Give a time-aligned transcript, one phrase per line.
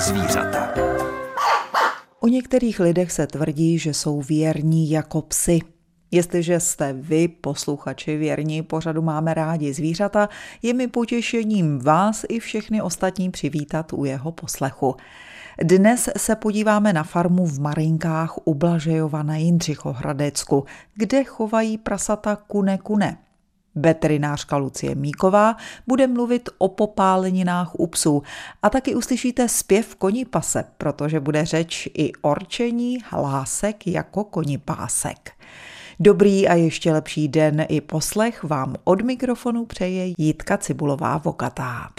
[0.00, 0.74] zvířata.
[2.20, 5.60] O některých lidech se tvrdí, že jsou věrní jako psy.
[6.10, 10.28] Jestliže jste vy, posluchači věrní pořadu Máme rádi zvířata,
[10.62, 14.96] je mi potěšením vás i všechny ostatní přivítat u jeho poslechu.
[15.62, 22.78] Dnes se podíváme na farmu v Marinkách u Blažejova na Jindřichohradecku, kde chovají prasata kune
[22.78, 23.18] kune.
[23.74, 28.22] Veterinářka Lucie Míková bude mluvit o popáleninách u psů
[28.62, 35.32] a taky uslyšíte zpěv koní pase, protože bude řeč i orčení hlásek jako koní pásek.
[36.00, 41.90] Dobrý a ještě lepší den i poslech vám od mikrofonu přeje Jitka Cibulová Vokatá.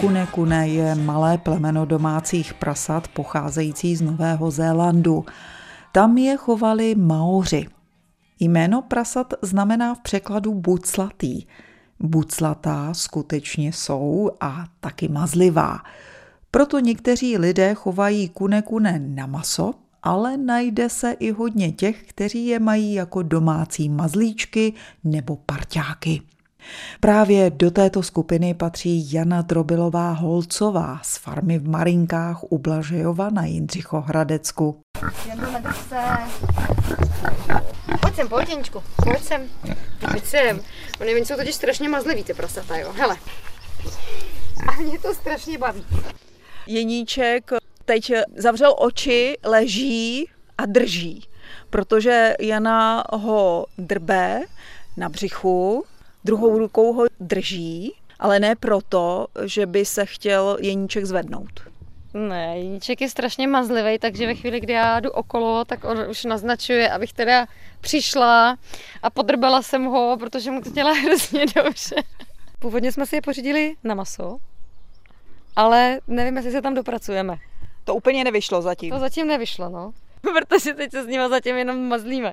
[0.00, 5.24] Kune Kune je malé plemeno domácích prasat pocházející z Nového Zélandu.
[5.94, 7.66] Tam je chovali Maoři.
[8.40, 11.46] Jméno prasat znamená v překladu buclatý.
[12.00, 15.78] Buclatá skutečně jsou a taky mazlivá.
[16.50, 22.46] Proto někteří lidé chovají kune kune na maso, ale najde se i hodně těch, kteří
[22.46, 24.72] je mají jako domácí mazlíčky
[25.04, 26.22] nebo parťáky.
[27.00, 33.44] Právě do této skupiny patří Jana Drobilová Holcová z farmy v Marinkách u Blažejova na
[33.44, 34.83] Jindřichohradecku.
[38.00, 39.48] Pojď sem, pojď, Jeničku, pojď sem.
[40.10, 40.60] Pojď sem.
[41.00, 42.92] Oni, jsou totiž strašně mazliví, ty prasata, jo.
[42.92, 43.16] Hele.
[44.68, 45.86] A mě to strašně baví.
[46.66, 47.50] Jeníček
[47.84, 51.28] teď zavřel oči, leží a drží,
[51.70, 54.40] protože Jana ho drbe
[54.96, 55.84] na břichu,
[56.24, 61.73] druhou rukou ho drží, ale ne proto, že by se chtěl Jeníček zvednout.
[62.14, 66.24] Ne, Jeníček je strašně mazlivý, takže ve chvíli, kdy já jdu okolo, tak on už
[66.24, 67.46] naznačuje, abych teda
[67.80, 68.56] přišla
[69.02, 71.96] a podrbala jsem ho, protože mu to dělá hrozně dobře.
[72.58, 74.38] Původně jsme si je pořídili na maso,
[75.56, 77.36] ale nevím, jestli se tam dopracujeme.
[77.84, 78.90] To úplně nevyšlo zatím.
[78.90, 79.92] To zatím nevyšlo, no.
[80.20, 82.32] Protože teď se s nimi zatím jenom mazlíme.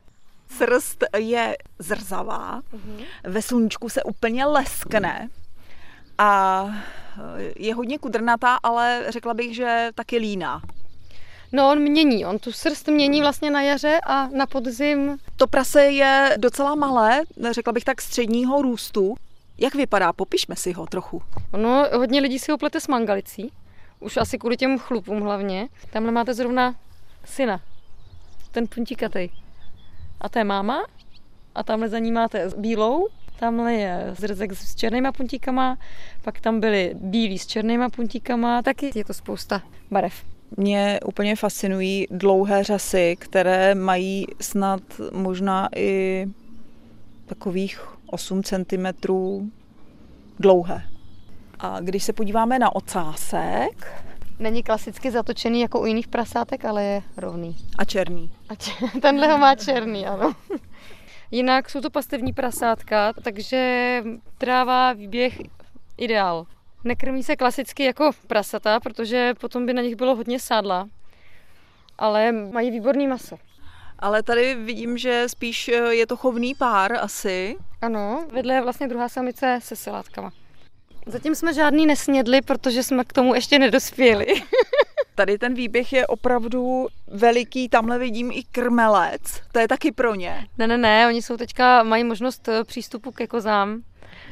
[0.50, 3.06] Srst je zrzavá, uh-huh.
[3.24, 5.30] ve sluníčku se úplně leskne
[6.18, 6.66] a
[7.56, 10.62] je hodně kudrnatá, ale řekla bych, že taky líná.
[11.52, 15.18] No on mění, on tu srst mění vlastně na jaře a na podzim.
[15.36, 19.16] To prase je docela malé, řekla bych tak středního růstu.
[19.58, 20.14] Jak vypadá?
[20.14, 21.22] Popišme si ho trochu.
[21.54, 23.52] Ono, hodně lidí si ho plete s mangalicí.
[24.00, 25.68] Už asi kvůli těm chlupům hlavně.
[25.90, 26.76] Tamhle máte zrovna
[27.26, 27.62] syna.
[28.52, 29.30] Ten puntíkatej.
[30.22, 30.86] A to je máma.
[31.56, 33.08] A tamhle za ní máte bílou.
[33.42, 35.78] Tamhle je zrzek s černýma puntíkama.
[36.22, 38.62] Pak tam byly bílí s černýma puntíkama.
[38.62, 40.14] Taky je to spousta barev.
[40.58, 44.82] Mě úplně fascinují dlouhé řasy, které mají snad
[45.12, 46.26] možná i
[47.26, 48.86] takových 8 cm
[50.40, 50.84] dlouhé.
[51.60, 54.04] A když se podíváme na ocásek...
[54.40, 57.56] Není klasicky zatočený jako u jiných prasátek, ale je rovný.
[57.78, 58.32] A černý.
[58.50, 58.72] A č-
[59.02, 60.34] tenhle ho má černý, ano.
[61.32, 64.04] Jinak jsou to pastevní prasátka, takže
[64.38, 65.42] tráva výběh
[65.98, 66.46] ideál.
[66.84, 70.88] Nekrmí se klasicky jako prasata, protože potom by na nich bylo hodně sádla,
[71.98, 73.38] ale mají výborný maso.
[74.00, 77.56] Ale tady vidím, že spíš eh, je to chovný pár asi.
[77.82, 80.32] Ano, vedle je vlastně druhá samice se salátkama.
[81.06, 84.26] Zatím jsme žádný nesnědli, protože jsme k tomu ještě nedospěli.
[85.22, 89.22] Tady ten výběh je opravdu veliký, tamhle vidím i krmelec,
[89.52, 90.48] to je taky pro ně.
[90.58, 93.82] Ne, ne, ne, oni jsou teďka, mají možnost eh, přístupu ke kozám,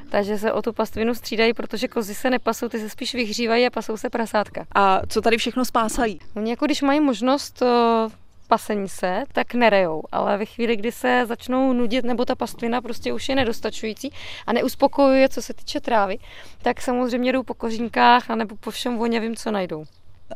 [0.10, 3.70] takže se o tu pastvinu střídají, protože kozy se nepasou, ty se spíš vyhřívají a
[3.70, 4.66] pasou se prasátka.
[4.76, 6.20] A co tady všechno spásají?
[6.36, 8.10] Oni jako když mají možnost eh,
[8.48, 10.04] pasení se, tak nerejou.
[10.12, 14.12] Ale ve chvíli, kdy se začnou nudit nebo ta pastvina prostě už je nedostačující
[14.48, 16.18] a neuspokojuje, co se týče trávy,
[16.62, 19.86] tak samozřejmě jdou po kořínkách nebo po všem voněvím, co najdou.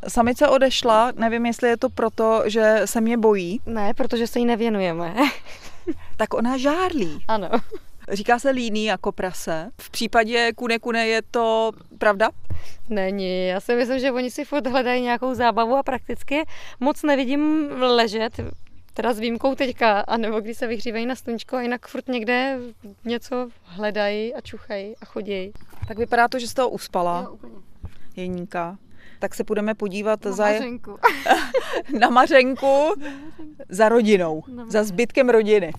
[0.08, 3.62] Samice odešla, nevím, jestli je to proto, že se mě bojí.
[3.66, 5.16] Ne, protože se jí nevěnujeme.
[6.18, 7.24] tak ona žárlí.
[7.28, 7.50] Ano.
[8.12, 9.72] Říká se líný jako prase.
[9.82, 12.30] V případě kune kune je to pravda?
[12.90, 13.48] Není.
[13.48, 16.46] Já si myslím, že oni si furt hledají nějakou zábavu a prakticky
[16.80, 18.40] moc nevidím ležet,
[18.94, 22.60] teda s výjimkou teďka, anebo když se vyhřívají na sluníčko a jinak furt někde
[23.06, 25.52] něco hledají a čuchají a chodí.
[25.88, 27.22] Tak vypadá to, že jste toho uspala.
[27.22, 27.54] Jo, úplně.
[28.16, 28.78] Jeníka.
[29.24, 30.44] Tak se budeme podívat Na za...
[30.44, 31.00] mařenku.
[32.00, 32.94] na mařenku
[33.70, 35.74] za rodinou, Na za zbytkem rodiny.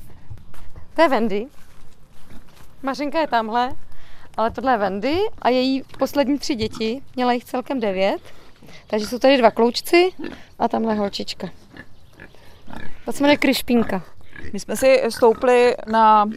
[0.94, 1.46] To je Wendy.
[2.82, 3.72] Mařenka je tamhle,
[4.36, 8.20] ale tohle je Wendy a její poslední tři děti, měla jich celkem devět.
[8.86, 10.10] Takže jsou tady dva kloučci
[10.58, 11.48] a tamhle holčička.
[13.04, 14.02] To se jmenuje Kryšpínka.
[14.52, 16.30] My jsme si stoupli na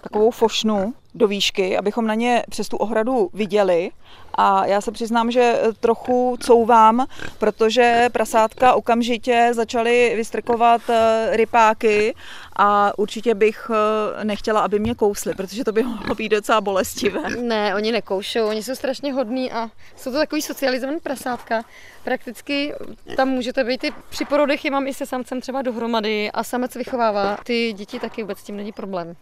[0.00, 3.90] takovou fošnu do výšky, abychom na ně přes tu ohradu viděli.
[4.34, 7.06] A já se přiznám, že trochu couvám,
[7.38, 12.14] protože prasátka okamžitě začaly vystrkovat eh, rypáky
[12.56, 17.20] a určitě bych eh, nechtěla, aby mě kously, protože to by mohlo být docela bolestivé.
[17.40, 21.64] Ne, oni nekoušou, oni jsou strašně hodní a jsou to takový socializovaný prasátka.
[22.04, 22.74] Prakticky
[23.16, 26.74] tam můžete být i při porodech, je mám i se samcem třeba dohromady a samec
[26.74, 27.38] vychovává.
[27.44, 29.16] Ty děti taky vůbec s tím není problém.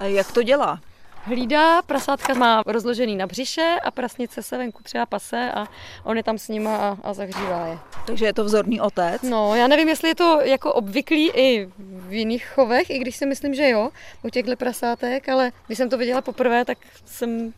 [0.00, 0.80] Jak to dělá?
[1.22, 5.66] Hlídá, prasátka má rozložený na břiše a prasnice se venku třeba pase a
[6.04, 7.78] on je tam s nima a, a zahřívá je.
[8.06, 9.22] Takže je to vzorný otec?
[9.22, 13.26] No, já nevím, jestli je to jako obvyklý i v jiných chovech, i když si
[13.26, 13.90] myslím, že jo,
[14.22, 17.52] u těchto prasátek, ale když jsem to viděla poprvé, tak jsem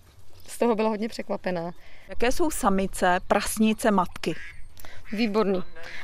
[0.47, 1.71] z toho byla hodně překvapená.
[2.09, 4.35] Jaké jsou samice, prasnice, matky?
[5.13, 5.63] Výborný.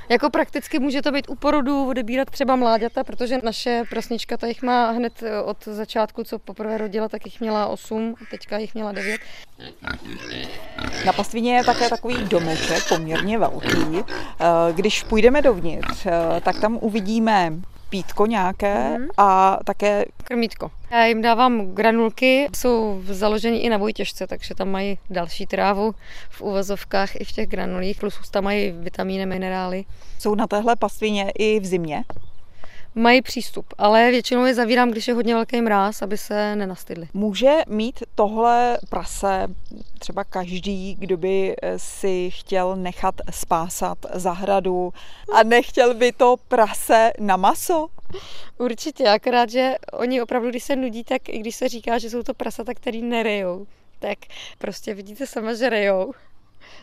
[0.08, 4.62] Jako prakticky může to být u porodu odebírat třeba mláďata, protože naše prasnička ta jich
[4.62, 8.93] má hned eh, od začátku, co poprvé rodila, tak jich měla 8, teďka jich měla
[8.93, 9.20] 9.
[11.06, 13.99] Na pastvině je také takový domeček, poměrně velký.
[13.99, 17.53] Eh, když půjdeme dovnitř, eh, tak tam uvidíme
[17.88, 19.08] pítko nějaké mm-hmm.
[19.16, 20.70] a také krmítko.
[20.90, 25.94] Já jim dávám granulky, jsou založeny i na vojtěžce, takže tam mají další trávu
[26.30, 29.84] v uvozovkách i v těch granulích, plus tam mají vitamíny, minerály.
[30.18, 32.04] Jsou na téhle pastvině i v zimě?
[32.96, 37.08] Mají přístup, ale většinou je zavírám, když je hodně velký mráz, aby se nenastydli.
[37.14, 39.46] Může mít tohle prase
[39.98, 44.93] třeba každý, kdo by eh, si chtěl nechat spásat zahradu
[45.32, 47.87] a nechtěl by to prase na maso?
[48.58, 52.22] Určitě, akorát, že oni opravdu, když se nudí, tak i když se říká, že jsou
[52.22, 53.66] to prasata, který nerejou,
[53.98, 54.19] tak
[54.58, 56.12] prostě vidíte sama, že rejou.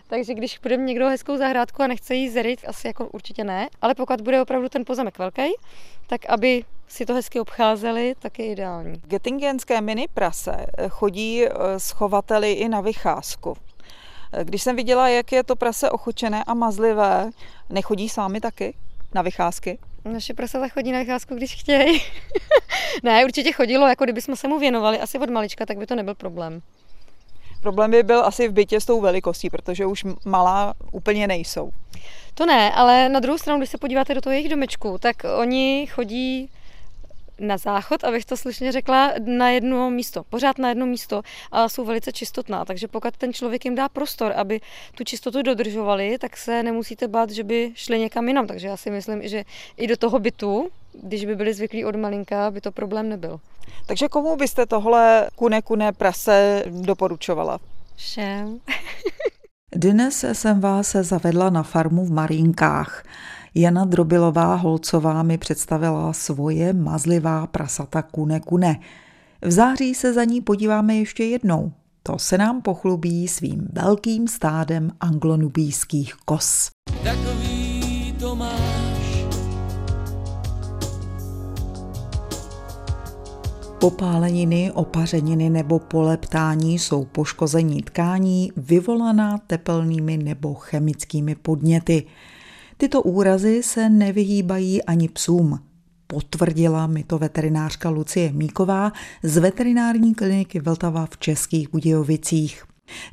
[0.07, 3.67] Takže když bude někdo hezkou zahrádku a nechce jí zerit, asi jako určitě ne.
[3.81, 5.41] Ale pokud bude opravdu ten pozemek velký,
[6.07, 9.01] tak aby si to hezky obcházeli, tak je ideální.
[9.05, 11.49] Gettingenské mini prase chodí eh,
[11.79, 13.57] s chovateli i na vycházku.
[14.43, 17.29] Když jsem viděla, jak je to prase ochočené a mazlivé,
[17.69, 18.73] nechodí s vámi taky
[19.13, 19.79] na vycházky?
[20.05, 22.01] Naše prasata chodí na vycházku, když chtějí.
[23.03, 26.15] ne, určitě chodilo, jako kdybychom se mu věnovali asi od malička, tak by to nebyl
[26.15, 26.61] problém.
[27.63, 31.71] Problém by byl asi v bytě s tou velikostí, protože už malá úplně nejsou.
[32.33, 35.87] To ne, ale na druhou stranu, když se podíváte do toho jejich domečku, tak oni
[35.91, 36.49] chodí
[37.39, 41.21] na záchod, abych to slušně řekla, na jedno místo, pořád na jedno místo
[41.51, 44.61] a jsou velice čistotná, takže pokud ten člověk jim dá prostor, aby
[44.95, 48.91] tu čistotu dodržovali, tak se nemusíte bát, že by šli někam jinam, takže já si
[48.91, 49.43] myslím, že
[49.77, 53.39] i do toho bytu, když by byli zvyklí od malinka, by to problém nebyl.
[53.85, 57.59] Takže komu byste tohle kune kune prase doporučovala?
[57.95, 58.59] Všem.
[59.75, 63.03] Dnes jsem vás zavedla na farmu v Marinkách.
[63.55, 68.79] Jana Drobilová Holcová mi představila svoje mazlivá prasata kune kune.
[69.41, 71.71] V září se za ní podíváme ještě jednou.
[72.03, 76.69] To se nám pochlubí svým velkým stádem anglonubijských kos.
[77.03, 78.92] Takový to máš.
[83.83, 92.03] Popáleniny, opařeniny nebo poleptání jsou poškození tkání vyvolaná tepelnými nebo chemickými podněty.
[92.77, 95.59] Tyto úrazy se nevyhýbají ani psům.
[96.07, 98.91] Potvrdila mi to veterinářka Lucie Míková
[99.23, 102.63] z veterinární kliniky Vltava v Českých Budějovicích.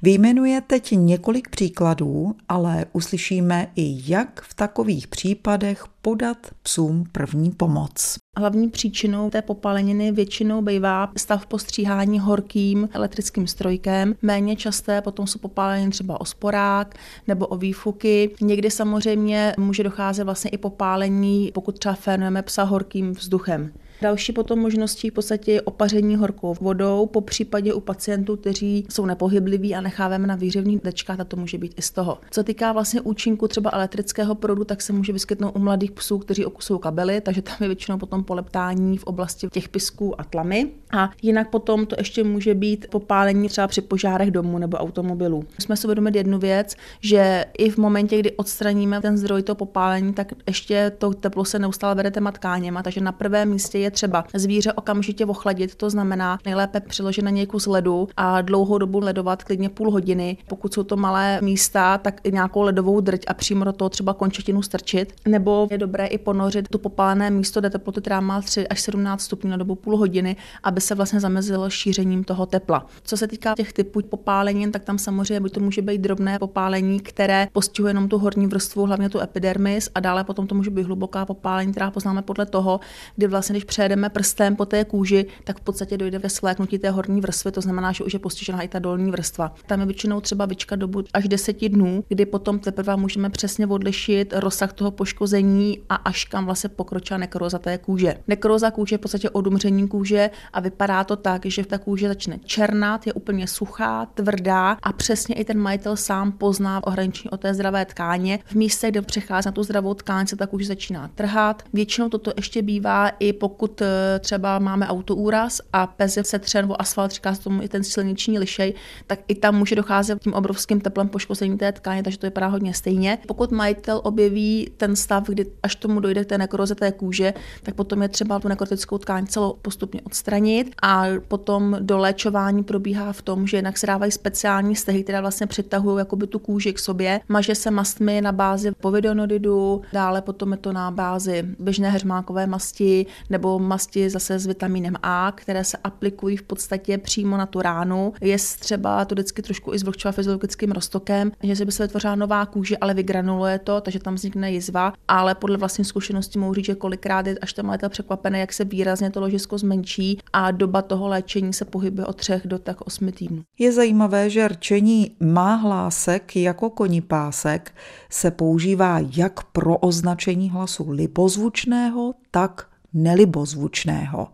[0.03, 8.17] Vyjmenuje teď několik příkladů, ale uslyšíme i jak v takových případech podat psům první pomoc.
[8.37, 14.15] Hlavní příčinou té popáleniny většinou bývá stav postříhání horkým elektrickým strojkem.
[14.23, 16.95] Méně časté potom jsou popáleniny třeba o sporák
[17.29, 18.31] nebo o výfuky.
[18.41, 23.73] Někdy samozřejmě může docházet vlastně i popálení, pokud třeba fénujeme psa horkým vzduchem.
[24.02, 29.07] Další potom možností v podstatě je opaření horkou vodou, po případě u pacientů, kteří jsou
[29.07, 32.19] nepohybliví a necháváme na výřevných dečkách, a to může být i z toho.
[32.30, 36.45] Co týká vlastně účinku třeba elektrického proudu, tak se může vyskytnout u mladých psů, kteří
[36.45, 40.71] okusují kabely, takže tam je většinou potom poleptání v oblasti těch pisků a tlamy.
[40.92, 45.45] A jinak potom to ještě může být popálení třeba při požárech domu nebo automobilů.
[45.59, 50.12] Jsme si uvědomit jednu věc, že i v momentě, kdy odstraníme ten zdroj toho popálení,
[50.12, 54.25] tak ještě to teplo se neustále vede těma tkáněma, takže na prvém místě je třeba
[54.35, 59.44] zvíře okamžitě ochladit, to znamená nejlépe přiložit na něj kus ledu a dlouhou dobu ledovat,
[59.44, 60.37] klidně půl hodiny.
[60.49, 64.14] Pokud jsou to malé místa, tak i nějakou ledovou drť a přímo do toho třeba
[64.14, 65.14] končetinu strčit.
[65.28, 69.23] Nebo je dobré i ponořit to popálené místo, kde teploty která má 3 až 17
[69.23, 72.87] stupňů na dobu půl hodiny, aby se vlastně zamezilo šířením toho tepla.
[73.02, 77.00] Co se týká těch typů popálení, tak tam samozřejmě buď to může být drobné popálení,
[77.00, 80.82] které postihuje jenom tu horní vrstvu, hlavně tu epidermis, a dále potom to může být
[80.82, 82.80] hluboká popálení, která poznáme podle toho,
[83.16, 86.90] kdy vlastně, když přejedeme prstem po té kůži, tak v podstatě dojde ke svléknutí té
[86.90, 89.54] horní vrstvy, to znamená, že už je postižená i ta dolní vrstva.
[89.66, 94.32] Tam je většinou třeba vyčkat dobu až 10 dnů, kdy potom teprve můžeme přesně odlišit
[94.37, 98.14] rozsah toho poškození a až kam vlastně pokročila nekroza té kůže.
[98.28, 102.38] Nekroza kůže je v podstatě odumření kůže a vypadá to tak, že ta kůže začne
[102.44, 107.54] černat, je úplně suchá, tvrdá a přesně i ten majitel sám pozná ohraničení o té
[107.54, 108.38] zdravé tkáně.
[108.44, 111.62] V místě, kde přechází na tu zdravou tkáň, se ta kůže začíná trhat.
[111.72, 116.81] Většinou toto ještě bývá i pokud eh, třeba máme autoúraz a pes je setřen o
[116.81, 118.75] asfalt, říká se tomu i ten silniční lišej,
[119.07, 122.75] tak i tam může docházet tím obrovským teplem poškození té tkáně, takže to vypadá hodně
[122.75, 123.19] stejně.
[123.27, 127.75] Pokud majitel objeví ten stav, kdy až tomu dojde k té nekroze té kůže, tak
[127.75, 133.47] potom je třeba tu nekrotickou tkáň celou postupně odstranit a potom doléčování probíhá v tom,
[133.47, 137.21] že jednak se dávají speciální stehy, které vlastně přitahují jakoby tu kůži k sobě.
[137.29, 143.07] Maže se mastmi na bázi povidonodidu, dále potom je to na bázi běžné hermákové masti
[143.31, 148.12] nebo masti zase s vitamínem A, které se aplikují v podstatě přímo na tu ránu.
[148.21, 152.47] Je třeba to vždycky trošku i zvlhčovat fyziologickým roztokem, že se by se vytvořila nová
[152.47, 156.75] kůže, ale vygranuluje to, takže tam vznikne jizva, ale podle vlastní zkušenosti mohu říct, že
[156.75, 161.09] kolikrát je až ten majitel překvapený, jak se výrazně to ložisko zmenší a doba toho
[161.09, 163.43] léčení se pohybuje od třech do tak osmi týdnů.
[163.59, 167.75] Je zajímavé, že rčení má hlásek jako konipásek
[168.11, 174.28] se používá jak pro označení hlasu libozvučného, tak nelibozvučného.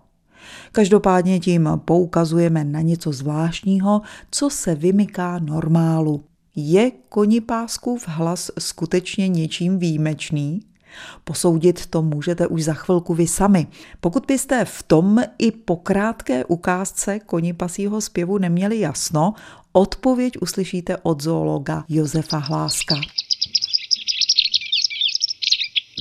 [0.72, 6.25] Každopádně tím poukazujeme na něco zvláštního, co se vymyká normálu.
[6.56, 10.60] Je konipáskův hlas skutečně něčím výjimečný?
[11.25, 13.66] Posoudit to můžete už za chvilku vy sami.
[14.00, 19.34] Pokud byste v tom i po krátké ukázce konipasího zpěvu neměli jasno,
[19.72, 22.96] odpověď uslyšíte od zoologa Josefa Hláska.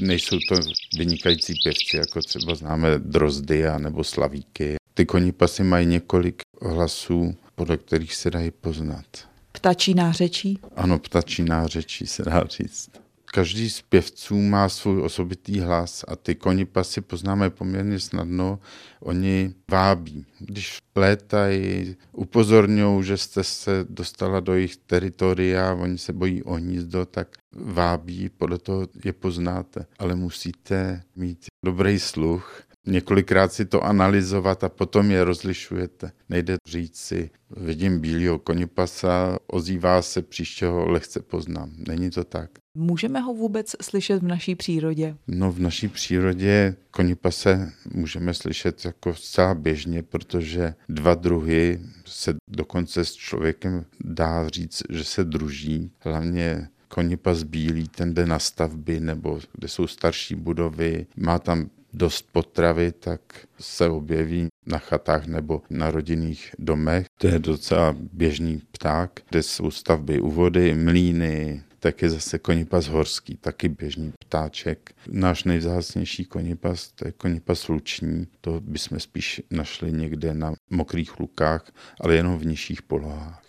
[0.02, 0.56] Nejsou to
[0.98, 4.76] vynikající pěvci, jako třeba známe drozdy a nebo slavíky.
[4.94, 9.06] Ty konipasy mají několik hlasů, podle kterých se dají poznat.
[9.52, 10.60] Ptačí nářečí?
[10.76, 12.90] Ano, ptačí nářečí se dá říct.
[13.36, 18.60] Každý z pěvců má svůj osobitý hlas a ty konipasy poznáme poměrně snadno.
[19.00, 20.26] Oni vábí.
[20.40, 27.06] Když létají, upozorňují, že jste se dostala do jejich teritoria, oni se bojí o hnízdo,
[27.06, 29.86] tak vábí, podle toho je poznáte.
[30.00, 36.12] Ale musíte mít dobrý sluch, několikrát si to analyzovat a potom je rozlišujete.
[36.30, 41.72] Nejde říct si, vidím bílého konipasa, ozývá se, příštího lehce poznám.
[41.88, 42.50] Není to tak.
[42.78, 45.18] Můžeme ho vůbec slyšet v naší přírodě?
[45.28, 53.06] No v naší přírodě konipase můžeme slyšet jako zcela běžně, protože dva druhy se dokonce
[53.06, 55.92] s člověkem dá říct, že se druží.
[56.00, 62.28] Hlavně konipas bílý, ten jde na stavby nebo kde jsou starší budovy, má tam dost
[62.32, 63.22] potravy, tak
[63.60, 67.06] se objeví na chatách nebo na rodinných domech.
[67.18, 72.88] To je docela běžný pták, kde jsou stavby u vody, mlíny, tak je zase konipas
[72.88, 74.92] horský, taky běžný ptáček.
[75.08, 81.72] Náš nejvzácnější konipas, to je konipas luční, to bychom spíš našli někde na mokrých lukách,
[82.02, 83.45] ale jenom v nižších polohách.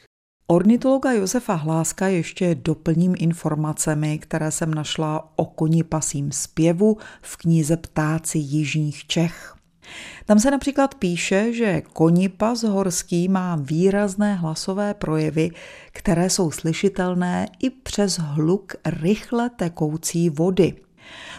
[0.49, 8.39] Ornitologa Josefa Hláska ještě doplním informacemi, které jsem našla o konipasím zpěvu v knize Ptáci
[8.39, 9.57] jižních Čech.
[10.25, 15.51] Tam se například píše, že konipas horský má výrazné hlasové projevy,
[15.93, 20.75] které jsou slyšitelné i přes hluk rychle tekoucí vody.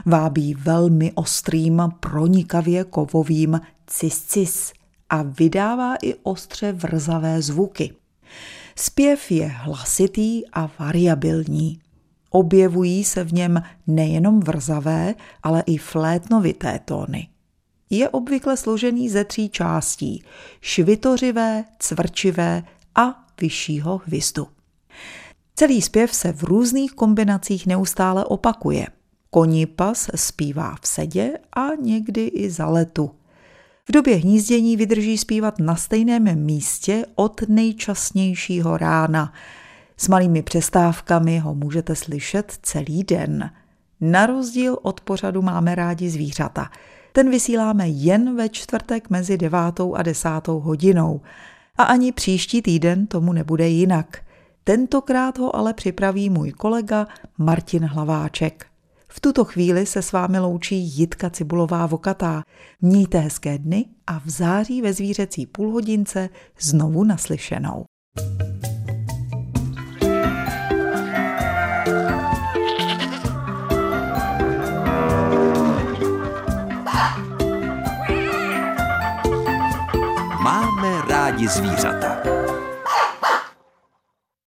[0.05, 4.73] Vábí velmi ostrým, pronikavě kovovým cis-cis
[5.09, 7.93] a vydává i ostře vrzavé zvuky.
[8.79, 11.81] Zpěv je hlasitý a variabilní.
[12.29, 17.27] Objevují se v něm nejenom vrzavé, ale i flétnovité tóny.
[17.89, 20.24] Je obvykle složený ze tří částí
[20.62, 22.63] švitořivé, cvrčivé
[22.96, 24.48] a vyššího hvizdu.
[25.55, 28.88] Celý zpěv se v různých kombinacích neustále opakuje.
[29.29, 33.12] Konipas zpívá v sedě a někdy i za letu.
[33.89, 39.34] V době hnízdění vydrží zpívat na stejném místě od nejčasnějšího rána.
[39.98, 43.51] S malými přestávkami ho můžete slyšet celý den.
[44.01, 46.70] Na rozdíl od pořadu máme rádi zvířata.
[47.12, 51.22] Ten vysíláme jen ve čtvrtek mezi devátou a desátou hodinou.
[51.77, 54.17] A ani příští týden tomu nebude jinak.
[54.63, 58.65] Tentokrát ho ale připraví můj kolega Martin Hlaváček.
[59.09, 62.43] V tuto chvíli se s vámi loučí Jitka Cibulová Vokatá.
[62.81, 67.85] Mějte hezké dny a v září ve zvířecí půlhodince znovu naslyšenou.
[80.43, 82.47] Máme rádi zvířata.